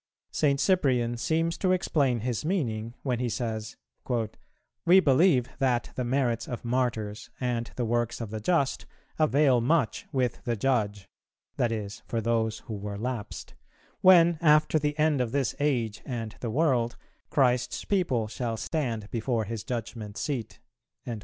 St. 0.31 0.59
Cyprian 0.59 1.15
seems 1.15 1.59
to 1.59 1.71
explain 1.73 2.21
his 2.21 2.43
meaning 2.43 2.95
when 3.03 3.19
he 3.19 3.29
says, 3.29 3.77
"We 4.87 4.99
believe 4.99 5.49
that 5.59 5.91
the 5.93 6.03
merits 6.03 6.47
of 6.47 6.65
Martyrs 6.65 7.29
and 7.39 7.69
the 7.75 7.85
works 7.85 8.19
of 8.19 8.31
the 8.31 8.39
just 8.39 8.87
avail 9.19 9.61
much 9.61 10.07
with 10.11 10.43
the 10.43 10.55
Judge," 10.55 11.07
that 11.57 11.71
is, 11.71 12.01
for 12.07 12.19
those 12.19 12.61
who 12.65 12.73
were 12.73 12.97
lapsed, 12.97 13.53
"when, 13.99 14.39
after 14.41 14.79
the 14.79 14.97
end 14.97 15.21
of 15.21 15.33
this 15.33 15.53
age 15.59 16.01
and 16.03 16.35
the 16.39 16.49
world, 16.49 16.97
Christ's 17.29 17.85
people 17.85 18.27
shall 18.27 18.57
stand 18.57 19.07
before 19.11 19.43
His 19.43 19.63
judgment 19.63 20.17
seat." 20.17 20.59